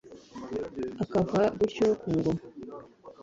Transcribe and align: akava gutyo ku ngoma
akava 1.03 1.41
gutyo 1.57 1.87
ku 1.99 2.07
ngoma 2.17 2.41